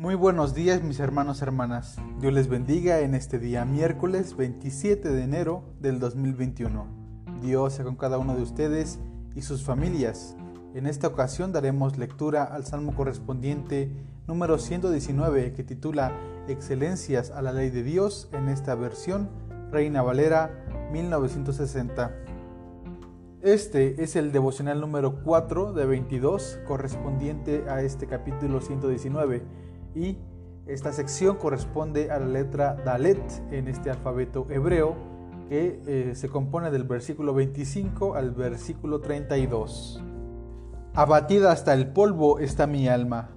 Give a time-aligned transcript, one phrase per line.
[0.00, 1.96] Muy buenos días mis hermanos y hermanas.
[2.20, 6.86] Dios les bendiga en este día miércoles 27 de enero del 2021.
[7.42, 9.00] Dios sea con cada uno de ustedes
[9.34, 10.36] y sus familias.
[10.72, 13.90] En esta ocasión daremos lectura al salmo correspondiente
[14.28, 16.12] número 119 que titula
[16.46, 19.28] Excelencias a la ley de Dios en esta versión
[19.72, 22.14] Reina Valera 1960.
[23.42, 29.42] Este es el devocional número 4 de 22 correspondiente a este capítulo 119
[29.98, 30.18] y
[30.66, 33.18] esta sección corresponde a la letra Dalet
[33.50, 34.94] en este alfabeto hebreo
[35.48, 40.02] que eh, se compone del versículo 25 al versículo 32.
[40.94, 43.30] Abatida hasta el polvo está mi alma,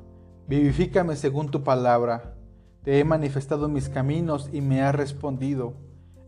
[0.48, 2.36] vivifícame según tu palabra.
[2.84, 5.74] Te he manifestado mis caminos y me has respondido.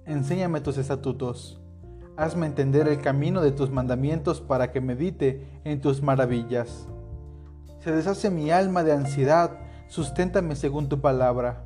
[0.05, 1.59] Enséñame tus estatutos.
[2.15, 6.87] Hazme entender el camino de tus mandamientos para que medite en tus maravillas.
[7.79, 9.59] Se deshace mi alma de ansiedad
[9.93, 11.65] susténtame según tu palabra.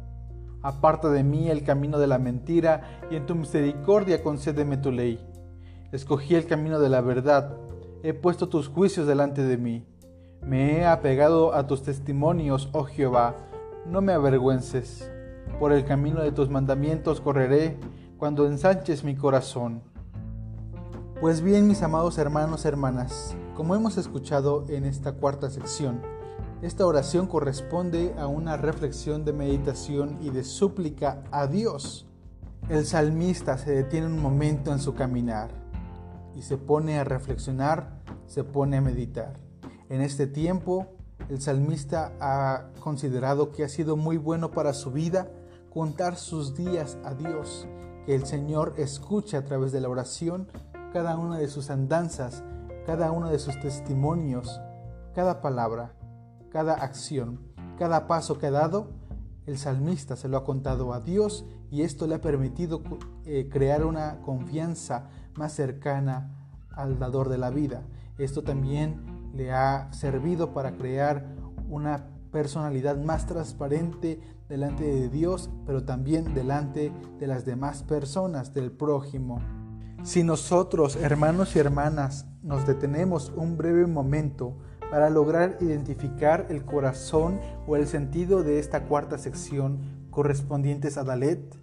[0.61, 5.25] Aparta de mí el camino de la mentira y en tu misericordia concédeme tu ley.
[5.93, 7.55] Escogí el camino de la verdad,
[8.03, 9.87] he puesto tus juicios delante de mí.
[10.41, 13.33] Me he apegado a tus testimonios, oh Jehová,
[13.85, 15.09] no me avergüences.
[15.57, 17.77] Por el camino de tus mandamientos correré
[18.17, 19.81] cuando ensanches mi corazón.
[21.21, 26.16] Pues bien, mis amados hermanos, hermanas, como hemos escuchado en esta cuarta sección,
[26.61, 32.07] esta oración corresponde a una reflexión de meditación y de súplica a Dios.
[32.67, 35.51] El salmista se detiene un momento en su caminar
[36.35, 39.35] y se pone a reflexionar, se pone a meditar.
[39.89, 40.87] En este tiempo,
[41.29, 45.29] el salmista ha considerado que ha sido muy bueno para su vida
[45.71, 47.67] contar sus días a Dios,
[48.07, 50.47] que el Señor escuche a través de la oración
[50.91, 52.43] cada una de sus andanzas,
[52.87, 54.59] cada uno de sus testimonios,
[55.13, 55.93] cada palabra
[56.57, 57.37] cada acción,
[57.77, 58.87] cada paso que ha dado,
[59.45, 62.81] el salmista se lo ha contado a Dios y esto le ha permitido
[63.25, 66.31] eh, crear una confianza más cercana
[66.71, 67.83] al dador de la vida.
[68.17, 71.27] Esto también le ha servido para crear
[71.69, 78.71] una personalidad más transparente delante de Dios, pero también delante de las demás personas, del
[78.71, 79.41] prójimo.
[80.01, 84.57] Si nosotros, hermanos y hermanas, nos detenemos un breve momento
[84.89, 91.55] para lograr identificar el corazón o el sentido de esta cuarta sección correspondientes a Dalet,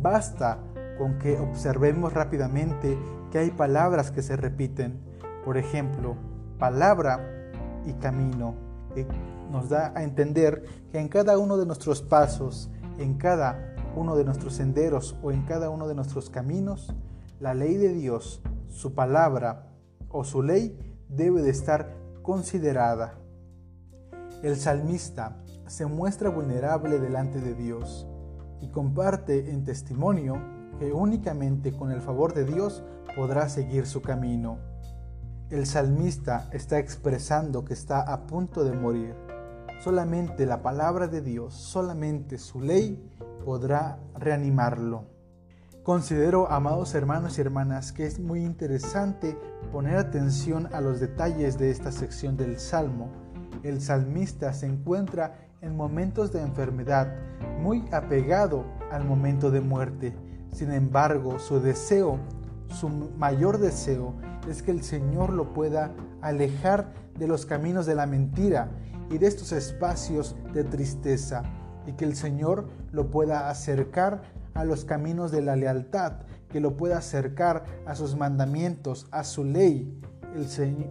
[0.00, 0.58] basta
[0.96, 2.96] con que observemos rápidamente
[3.30, 5.00] que hay palabras que se repiten.
[5.44, 6.16] Por ejemplo,
[6.58, 7.50] palabra
[7.86, 8.54] y camino,
[8.94, 9.06] que
[9.50, 14.24] nos da a entender que en cada uno de nuestros pasos, en cada uno de
[14.24, 16.94] nuestros senderos o en cada uno de nuestros caminos,
[17.40, 19.72] la ley de Dios, su palabra
[20.08, 20.78] o su ley
[21.08, 21.97] debe de estar
[22.28, 23.14] considerada.
[24.42, 28.06] El salmista se muestra vulnerable delante de Dios
[28.60, 30.36] y comparte en testimonio
[30.78, 32.84] que únicamente con el favor de Dios
[33.16, 34.58] podrá seguir su camino.
[35.48, 39.14] El salmista está expresando que está a punto de morir.
[39.80, 43.10] Solamente la palabra de Dios, solamente su ley
[43.42, 45.06] podrá reanimarlo.
[45.88, 49.38] Considero, amados hermanos y hermanas, que es muy interesante
[49.72, 53.10] poner atención a los detalles de esta sección del Salmo.
[53.62, 57.16] El salmista se encuentra en momentos de enfermedad,
[57.62, 60.14] muy apegado al momento de muerte.
[60.52, 62.18] Sin embargo, su deseo,
[62.68, 64.12] su mayor deseo,
[64.46, 68.68] es que el Señor lo pueda alejar de los caminos de la mentira
[69.08, 71.44] y de estos espacios de tristeza,
[71.86, 76.14] y que el Señor lo pueda acercar a los caminos de la lealtad,
[76.48, 80.00] que lo pueda acercar a sus mandamientos, a su ley.
[80.34, 80.46] El,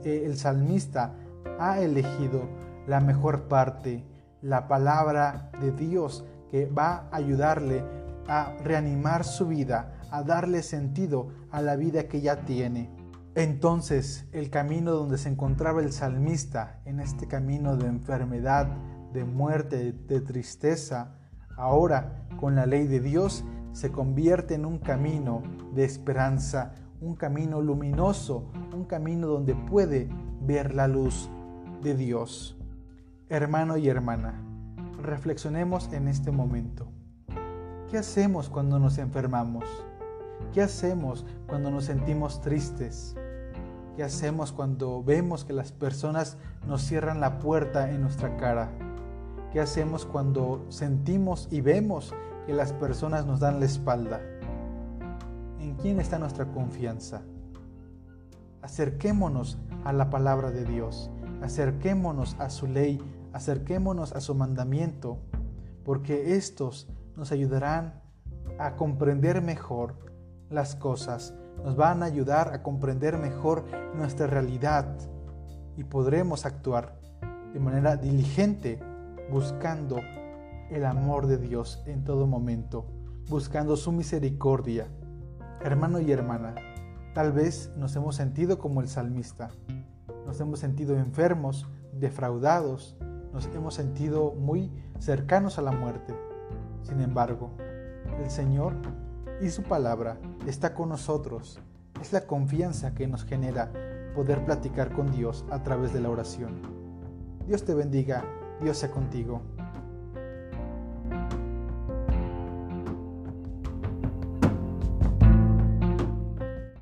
[0.05, 1.16] eh, el salmista
[1.59, 2.47] ha elegido
[2.88, 4.06] la mejor parte,
[4.41, 7.83] la palabra de Dios, que va a ayudarle
[8.29, 12.89] a reanimar su vida, a darle sentido a la vida que ya tiene.
[13.36, 18.69] Entonces, el camino donde se encontraba el salmista, en este camino de enfermedad,
[19.12, 21.18] de muerte, de tristeza,
[21.57, 25.43] ahora con la ley de Dios, se convierte en un camino
[25.73, 30.09] de esperanza, un camino luminoso, un camino donde puede
[30.41, 31.29] ver la luz
[31.81, 32.57] de Dios.
[33.29, 34.41] Hermano y hermana,
[35.01, 36.87] reflexionemos en este momento.
[37.89, 39.63] ¿Qué hacemos cuando nos enfermamos?
[40.53, 43.15] ¿Qué hacemos cuando nos sentimos tristes?
[43.95, 46.37] ¿Qué hacemos cuando vemos que las personas
[46.67, 48.69] nos cierran la puerta en nuestra cara?
[49.51, 52.13] ¿Qué hacemos cuando sentimos y vemos
[52.45, 54.19] que las personas nos dan la espalda?
[55.61, 57.21] ¿En quién está nuestra confianza?
[58.61, 61.09] Acerquémonos a la palabra de Dios,
[61.41, 63.01] acerquémonos a su ley,
[63.31, 65.17] acerquémonos a su mandamiento
[65.85, 68.01] porque estos nos ayudarán
[68.59, 69.95] a comprender mejor
[70.50, 71.33] las cosas,
[71.63, 73.63] nos van a ayudar a comprender mejor
[73.95, 74.97] nuestra realidad
[75.77, 77.00] y podremos actuar
[77.53, 78.79] de manera diligente
[79.31, 79.97] buscando
[80.69, 82.85] el amor de Dios en todo momento,
[83.29, 84.88] buscando su misericordia.
[85.62, 86.56] Hermano y hermana,
[87.13, 89.50] tal vez nos hemos sentido como el salmista,
[90.25, 92.97] nos hemos sentido enfermos, defraudados,
[93.33, 96.13] nos hemos sentido muy cercanos a la muerte.
[96.83, 97.51] Sin embargo,
[98.21, 98.74] el Señor
[99.41, 101.59] y su palabra está con nosotros.
[102.01, 103.71] Es la confianza que nos genera
[104.15, 106.62] poder platicar con Dios a través de la oración.
[107.45, 108.25] Dios te bendiga,
[108.62, 109.42] Dios sea contigo.